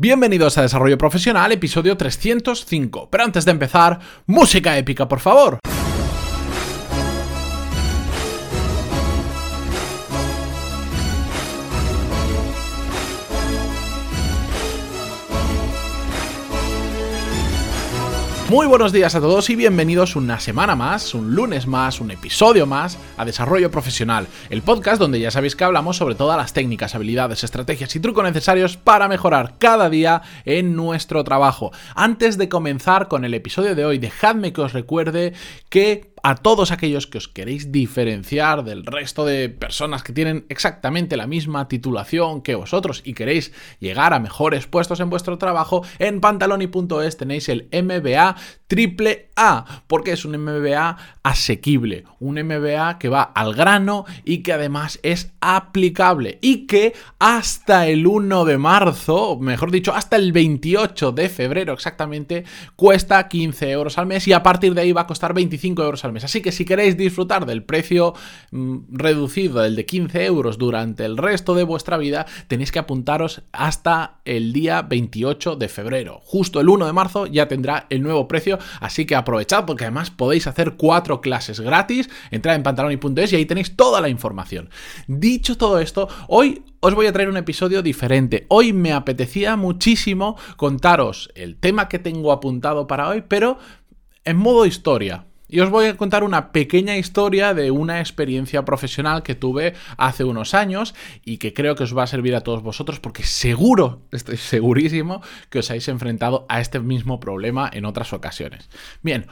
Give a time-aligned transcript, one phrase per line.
[0.00, 3.10] Bienvenidos a Desarrollo Profesional, episodio 305.
[3.10, 5.58] Pero antes de empezar, música épica, por favor.
[18.50, 22.66] Muy buenos días a todos y bienvenidos una semana más, un lunes más, un episodio
[22.66, 26.96] más a Desarrollo Profesional, el podcast donde ya sabéis que hablamos sobre todas las técnicas,
[26.96, 31.70] habilidades, estrategias y trucos necesarios para mejorar cada día en nuestro trabajo.
[31.94, 35.32] Antes de comenzar con el episodio de hoy, dejadme que os recuerde
[35.68, 41.16] que a todos aquellos que os queréis diferenciar del resto de personas que tienen exactamente
[41.16, 46.20] la misma titulación que vosotros y queréis llegar a mejores puestos en vuestro trabajo, en
[46.20, 53.22] pantaloni.es tenéis el MBA triple A, porque es un MBA asequible, un MBA que va
[53.22, 59.70] al grano y que además es aplicable y que hasta el 1 de marzo, mejor
[59.70, 62.44] dicho, hasta el 28 de febrero exactamente,
[62.76, 66.04] cuesta 15 euros al mes y a partir de ahí va a costar 25 euros
[66.04, 68.14] al Así que si queréis disfrutar del precio
[68.50, 73.42] mm, reducido, el de 15 euros, durante el resto de vuestra vida, tenéis que apuntaros
[73.52, 76.20] hasta el día 28 de febrero.
[76.22, 80.10] Justo el 1 de marzo ya tendrá el nuevo precio, así que aprovechad porque además
[80.10, 84.70] podéis hacer cuatro clases gratis, entrad en pantaloni.es y ahí tenéis toda la información.
[85.06, 88.46] Dicho todo esto, hoy os voy a traer un episodio diferente.
[88.48, 93.58] Hoy me apetecía muchísimo contaros el tema que tengo apuntado para hoy, pero
[94.24, 95.26] en modo historia.
[95.50, 100.24] Y os voy a contar una pequeña historia de una experiencia profesional que tuve hace
[100.24, 104.02] unos años y que creo que os va a servir a todos vosotros porque seguro,
[104.12, 108.70] estoy segurísimo, que os habéis enfrentado a este mismo problema en otras ocasiones.
[109.02, 109.26] Bien,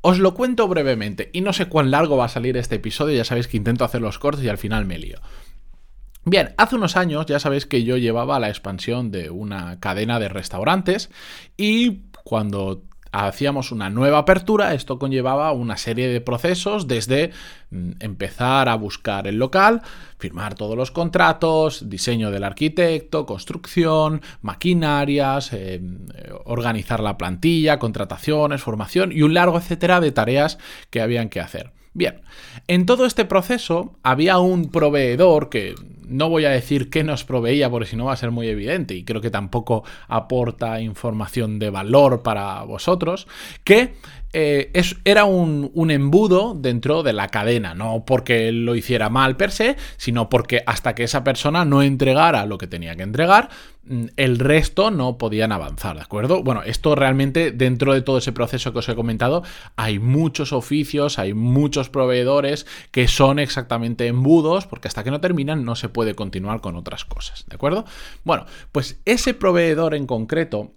[0.00, 3.24] os lo cuento brevemente y no sé cuán largo va a salir este episodio, ya
[3.24, 5.20] sabéis que intento hacer los cortes y al final me lío.
[6.24, 10.28] Bien, hace unos años ya sabéis que yo llevaba la expansión de una cadena de
[10.28, 11.10] restaurantes
[11.56, 17.30] y cuando hacíamos una nueva apertura, esto conllevaba una serie de procesos desde
[17.70, 19.82] mm, empezar a buscar el local,
[20.18, 25.80] firmar todos los contratos, diseño del arquitecto, construcción, maquinarias, eh,
[26.44, 30.58] organizar la plantilla, contrataciones, formación y un largo etcétera de tareas
[30.90, 31.72] que habían que hacer.
[31.94, 32.22] Bien,
[32.68, 35.74] en todo este proceso había un proveedor que
[36.12, 38.94] no voy a decir qué nos proveía porque si no va a ser muy evidente
[38.94, 43.26] y creo que tampoco aporta información de valor para vosotros,
[43.64, 43.94] que
[44.32, 44.72] eh,
[45.04, 49.76] era un, un, embudo dentro de la cadena, no porque lo hiciera mal per se,
[49.96, 53.50] sino porque hasta que esa persona no entregara lo que tenía que entregar,
[53.84, 56.42] mm, el resto no podían avanzar, ¿de acuerdo?
[56.42, 59.42] Bueno, esto realmente dentro de todo ese proceso que os he comentado,
[59.76, 65.64] hay muchos oficios, hay muchos proveedores que son exactamente embudos, porque hasta que no terminan
[65.64, 67.84] no se puede continuar con otras cosas, ¿de acuerdo?
[68.24, 70.72] Bueno, pues ese proveedor en concreto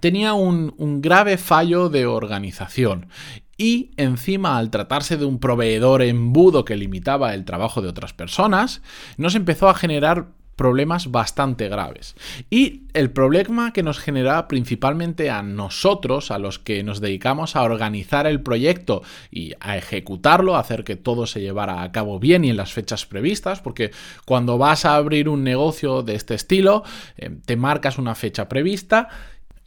[0.00, 3.08] tenía un, grave fallo de organización
[3.56, 8.82] y encima al tratarse de un proveedor embudo que limitaba el trabajo de otras personas,
[9.16, 12.14] nos empezó a generar problemas bastante graves.
[12.50, 17.62] Y el problema que nos generaba principalmente a nosotros, a los que nos dedicamos a
[17.62, 22.44] organizar el proyecto y a ejecutarlo, a hacer que todo se llevara a cabo bien
[22.44, 23.90] y en las fechas previstas, porque
[24.24, 26.84] cuando vas a abrir un negocio de este estilo,
[27.16, 29.08] eh, te marcas una fecha prevista,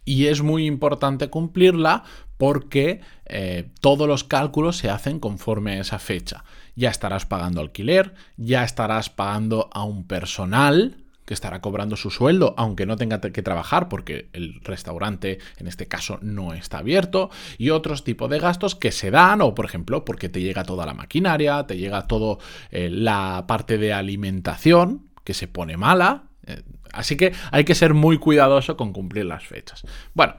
[0.07, 2.03] y es muy importante cumplirla
[2.37, 6.45] porque eh, todos los cálculos se hacen conforme a esa fecha.
[6.75, 12.55] Ya estarás pagando alquiler, ya estarás pagando a un personal que estará cobrando su sueldo,
[12.57, 17.71] aunque no tenga que trabajar porque el restaurante en este caso no está abierto, y
[17.71, 20.93] otros tipos de gastos que se dan, o por ejemplo, porque te llega toda la
[20.93, 22.37] maquinaria, te llega toda
[22.71, 27.93] eh, la parte de alimentación que se pone mala, eh, así que hay que ser
[27.93, 29.83] muy cuidadoso con cumplir las fechas.
[30.13, 30.35] Bueno,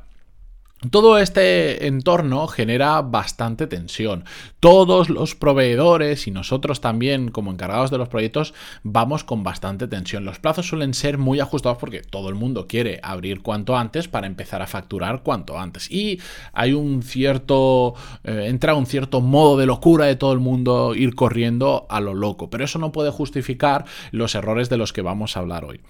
[0.90, 4.24] todo este entorno genera bastante tensión.
[4.60, 10.24] Todos los proveedores y nosotros también como encargados de los proyectos vamos con bastante tensión.
[10.24, 14.28] Los plazos suelen ser muy ajustados porque todo el mundo quiere abrir cuanto antes para
[14.28, 15.90] empezar a facturar cuanto antes.
[15.90, 16.20] Y
[16.52, 17.94] hay un cierto...
[18.22, 22.14] Eh, entra un cierto modo de locura de todo el mundo ir corriendo a lo
[22.14, 22.50] loco.
[22.50, 25.80] Pero eso no puede justificar los errores de los que vamos a hablar hoy.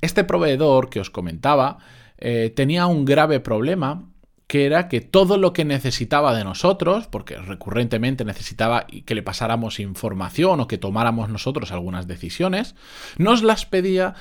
[0.00, 1.78] Este proveedor que os comentaba
[2.16, 4.08] eh, tenía un grave problema
[4.48, 9.78] que era que todo lo que necesitaba de nosotros, porque recurrentemente necesitaba que le pasáramos
[9.78, 12.74] información o que tomáramos nosotros algunas decisiones,
[13.18, 14.14] nos las pedía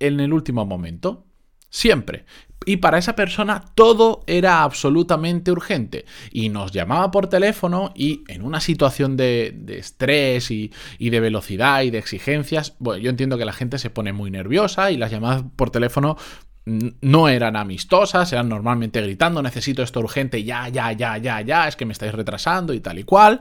[0.00, 1.24] en el último momento.
[1.70, 2.26] Siempre.
[2.66, 6.04] Y para esa persona todo era absolutamente urgente.
[6.30, 11.82] Y nos llamaba por teléfono y en una situación de, estrés y, y, de velocidad
[11.82, 15.10] y de exigencias, bueno, yo entiendo que la gente se pone muy nerviosa y las
[15.10, 16.18] llamadas por teléfono
[16.64, 21.76] no eran amistosas, eran normalmente gritando, necesito esto urgente, ya, ya, ya, ya, ya, es
[21.76, 23.40] que me estáis retrasando y tal y cual.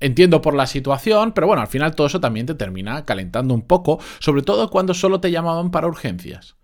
[0.00, 3.62] Entiendo por la situación, pero bueno, al final todo eso también te termina calentando un
[3.62, 6.54] poco, sobre todo cuando solo te llamaban para urgencias.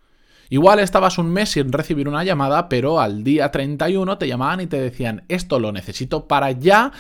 [0.51, 4.67] Igual estabas un mes sin recibir una llamada, pero al día 31 te llamaban y
[4.69, 6.93] te decían, esto lo necesito para ya,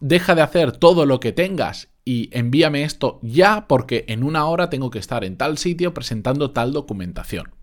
[0.00, 4.68] deja de hacer todo lo que tengas y envíame esto ya porque en una hora
[4.68, 7.54] tengo que estar en tal sitio presentando tal documentación.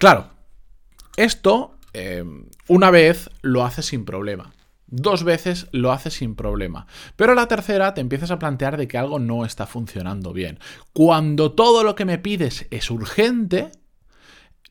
[0.00, 0.30] Claro,
[1.18, 2.24] esto eh,
[2.68, 4.54] una vez lo hace sin problema.
[4.86, 6.86] Dos veces lo hace sin problema.
[7.16, 10.58] Pero la tercera te empiezas a plantear de que algo no está funcionando bien.
[10.94, 13.72] Cuando todo lo que me pides es urgente,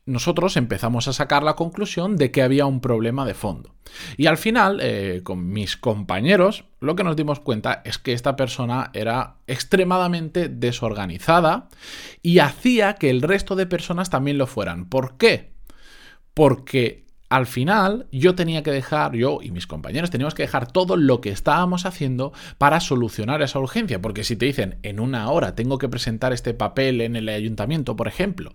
[0.06, 3.74] nosotros empezamos a sacar la conclusión de que había un problema de fondo.
[4.16, 8.36] Y al final, eh, con mis compañeros, lo que nos dimos cuenta es que esta
[8.36, 11.68] persona era extremadamente desorganizada
[12.22, 14.88] y hacía que el resto de personas también lo fueran.
[14.88, 15.52] ¿Por qué?
[16.34, 20.96] Porque al final yo tenía que dejar, yo y mis compañeros teníamos que dejar todo
[20.96, 25.54] lo que estábamos haciendo para solucionar esa urgencia, porque si te dicen en una hora
[25.54, 28.52] tengo que presentar este papel en el ayuntamiento, por ejemplo,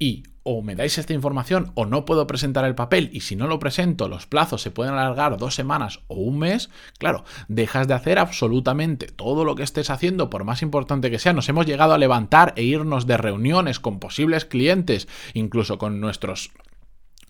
[0.00, 3.46] y o me dais esta información o no puedo presentar el papel y si no
[3.46, 7.94] lo presento los plazos se pueden alargar dos semanas o un mes, claro, dejas de
[7.94, 11.34] hacer absolutamente todo lo que estés haciendo por más importante que sea.
[11.34, 16.50] Nos hemos llegado a levantar e irnos de reuniones con posibles clientes, incluso con nuestros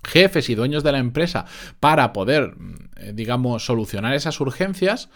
[0.04, 1.46] jefes y dueños de la empresa
[1.80, 2.54] para poder,
[2.96, 5.10] eh, digamos, solucionar esas urgencias.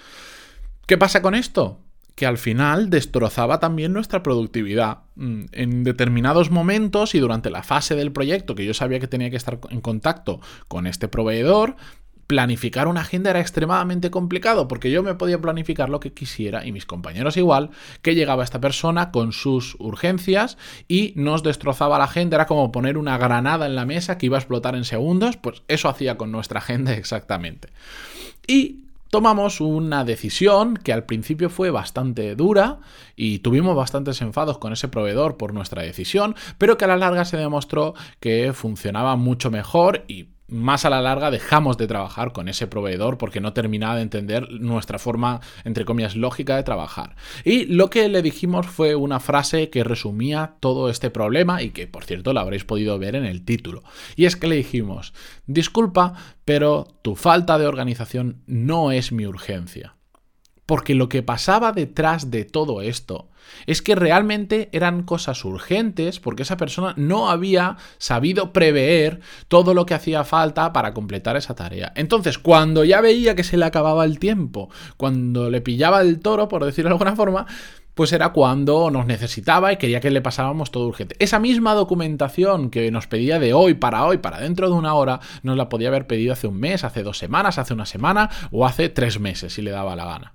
[0.86, 1.83] ¿Qué pasa con esto?
[2.14, 4.98] Que al final destrozaba también nuestra productividad.
[5.16, 9.30] Mm, en determinados momentos y durante la fase del proyecto que yo sabía que tenía
[9.30, 11.76] que estar en contacto con este proveedor,
[12.26, 16.72] planificar una agenda era extremadamente complicado porque yo me podía planificar lo que quisiera y
[16.72, 17.70] mis compañeros igual,
[18.02, 20.56] que llegaba esta persona con sus urgencias
[20.88, 24.38] y nos destrozaba la agenda, era como poner una granada en la mesa que iba
[24.38, 27.68] a explotar en segundos, pues eso hacía con nuestra agenda exactamente.
[28.46, 28.83] Y
[29.14, 32.80] tomamos una decisión que al principio fue bastante dura
[33.14, 37.24] y tuvimos bastantes enfados con ese proveedor por nuestra decisión, pero que a la larga
[37.24, 42.48] se demostró que funcionaba mucho mejor y más a la larga dejamos de trabajar con
[42.48, 47.16] ese proveedor porque no terminaba de entender nuestra forma, entre comillas, lógica de trabajar.
[47.44, 51.86] Y lo que le dijimos fue una frase que resumía todo este problema y que,
[51.86, 53.82] por cierto, la habréis podido ver en el título.
[54.16, 55.14] Y es que le dijimos,
[55.46, 56.14] disculpa,
[56.44, 59.96] pero tu falta de organización no es mi urgencia.
[60.66, 63.28] Porque lo que pasaba detrás de todo esto
[63.66, 69.86] es que realmente eran cosas urgentes porque esa persona no había sabido prever todo lo
[69.86, 71.92] que hacía falta para completar esa tarea.
[71.96, 76.48] Entonces, cuando ya veía que se le acababa el tiempo, cuando le pillaba el toro,
[76.48, 77.46] por decirlo de alguna forma,
[77.94, 81.14] pues era cuando nos necesitaba y quería que le pasábamos todo urgente.
[81.20, 85.20] Esa misma documentación que nos pedía de hoy para hoy, para dentro de una hora,
[85.42, 88.66] nos la podía haber pedido hace un mes, hace dos semanas, hace una semana o
[88.66, 90.34] hace tres meses, si le daba la gana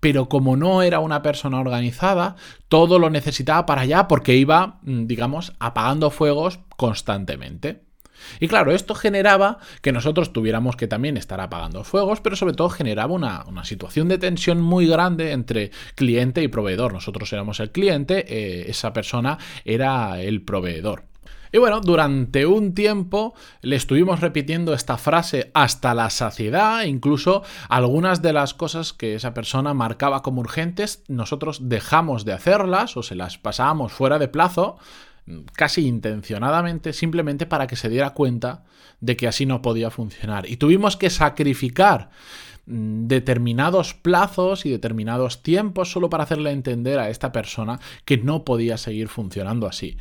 [0.00, 2.36] pero como no era una persona organizada,
[2.68, 7.82] todo lo necesitaba para allá porque iba, mm, digamos, apagando fuegos constantemente.
[8.40, 12.68] Y claro, esto generaba que nosotros tuviéramos que también estar apagando fuegos, pero sobre todo
[12.68, 16.92] generaba una, situación de tensión muy grande entre cliente y proveedor.
[16.92, 21.04] Nosotros éramos el cliente, eh, esa persona era el proveedor.
[21.52, 28.22] Y bueno, durante un tiempo le estuvimos repitiendo esta frase hasta la saciedad, incluso algunas
[28.22, 33.16] de las cosas que esa persona marcaba como urgentes, nosotros dejamos de hacerlas o se
[33.16, 34.78] las pasábamos fuera de plazo
[35.52, 38.64] casi intencionadamente, simplemente para que se diera cuenta
[39.00, 40.48] de que así no podía funcionar.
[40.48, 42.08] Y tuvimos que sacrificar
[42.64, 48.42] mm, determinados plazos y determinados tiempos solo para hacerle entender a esta persona que no
[48.42, 49.98] podía seguir funcionando así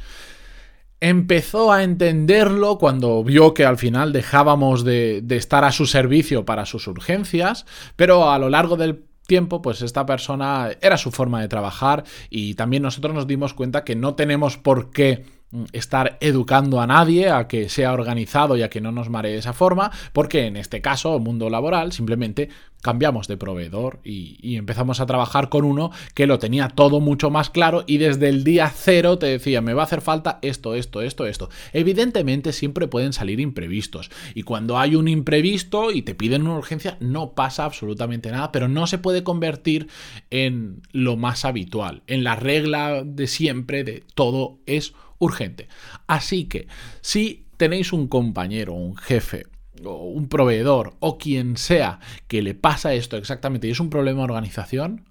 [1.02, 6.66] empezó a entenderlo cuando vio que al final dejábamos de, estar a su servicio para
[6.66, 7.66] sus urgencias,
[7.96, 12.54] pero a lo largo del tiempo, pues esta persona era su forma de trabajar y
[12.54, 15.26] también nosotros nos dimos cuenta que no tenemos por qué
[15.74, 19.40] estar educando a nadie a que sea organizado y a que no nos maree de
[19.40, 22.50] esa forma, porque en este caso, mundo laboral, simplemente
[22.82, 27.30] cambiamos de proveedor y, y, empezamos a trabajar con uno que lo tenía todo mucho
[27.30, 30.74] más claro y desde el día cero te decía, me va a hacer falta esto,
[30.74, 31.50] esto, esto, esto.
[31.74, 36.98] Evidentemente siempre pueden salir imprevistos y cuando hay un imprevisto y te piden una urgencia,
[37.00, 39.88] no pasa absolutamente nada, pero no se puede convertir
[40.32, 45.70] en lo más habitual, en la regla de siempre de todo es urgente.
[46.08, 46.68] Así que
[47.00, 49.46] si tenéis un compañero, un jefe,
[49.86, 54.20] o un proveedor o quien sea que le pasa esto exactamente y es un problema
[54.20, 55.06] de organización,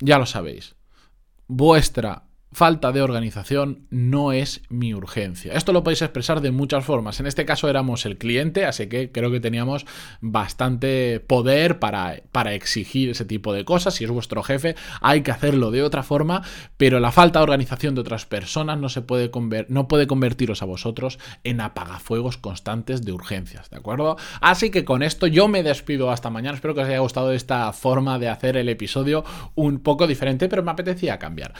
[0.00, 0.76] ya lo sabéis.
[1.48, 5.52] Vuestra falta de organización no es mi urgencia.
[5.52, 7.20] Esto lo podéis expresar de muchas formas.
[7.20, 9.86] En este caso éramos el cliente, así que creo que teníamos
[10.20, 13.94] bastante poder para, para exigir ese tipo de cosas.
[13.94, 16.42] Si es vuestro jefe, hay que hacerlo de otra forma,
[16.76, 19.30] pero la falta de organización de otras personas no, se puede,
[19.68, 24.16] no puede convertiros a vosotros en apagafuegos constantes de urgencias, ¿de acuerdo?
[24.40, 26.54] Así que con esto yo me despido hasta mañana.
[26.54, 29.24] Espero que os haya gustado esta forma de hacer el episodio
[29.54, 31.52] un poco diferente, pero me apetecía cambiar.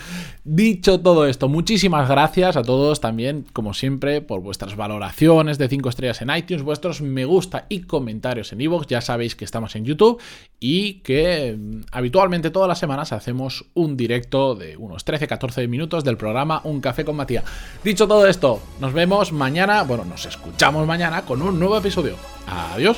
[0.44, 5.88] Dicho todo esto, muchísimas gracias a todos también, como siempre, por vuestras valoraciones de 5
[5.88, 8.86] estrellas en iTunes, vuestros me gusta y comentarios en iVoox.
[8.86, 10.20] Ya sabéis que estamos en YouTube
[10.60, 16.16] y que mm, habitualmente todas las semanas hacemos un directo de unos 13-14 minutos del
[16.16, 17.44] programa Un Café con Matías.
[17.84, 22.16] Dicho todo esto, nos vemos mañana, bueno, nos escuchamos mañana con un nuevo episodio.
[22.46, 22.96] Adiós.